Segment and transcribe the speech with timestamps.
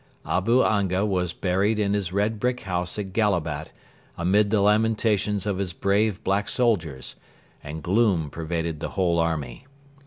[0.25, 3.71] Abu Anga was buried in his red brick house at Gallabat
[4.17, 7.17] amid the lamentations of his brave black soldiers,
[7.63, 9.67] and gloom pervaded the whole army.